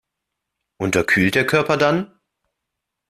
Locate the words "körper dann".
1.45-2.11